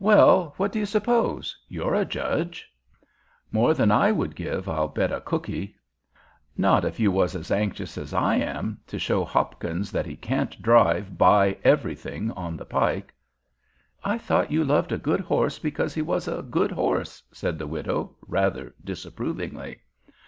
"Well, 0.00 0.54
what 0.56 0.72
do 0.72 0.80
you 0.80 0.86
suppose? 0.86 1.56
You're 1.68 1.94
a 1.94 2.04
judge." 2.04 2.68
"More 3.52 3.74
than 3.74 3.92
I 3.92 4.10
would 4.10 4.34
give, 4.34 4.68
I'll 4.68 4.88
bet 4.88 5.12
a 5.12 5.20
cookie." 5.20 5.76
"Not 6.56 6.84
if 6.84 6.98
you 6.98 7.12
was 7.12 7.36
as 7.36 7.52
anxious 7.52 7.96
as 7.96 8.12
I 8.12 8.38
am 8.38 8.80
to 8.88 8.98
show 8.98 9.22
Hopkins 9.24 9.92
that 9.92 10.04
he 10.04 10.16
can't 10.16 10.60
drive 10.60 11.16
by 11.16 11.58
everything 11.62 12.32
on 12.32 12.56
the 12.56 12.66
pike." 12.66 13.14
"I 14.02 14.18
thought 14.18 14.50
you 14.50 14.64
loved 14.64 14.90
a 14.90 14.98
good 14.98 15.20
horse 15.20 15.60
because 15.60 15.94
he 15.94 16.02
was 16.02 16.26
a 16.26 16.42
good 16.42 16.72
horse," 16.72 17.22
said 17.30 17.56
the 17.56 17.68
widow, 17.68 18.16
rather 18.26 18.74
disapprovingly. 18.84 19.78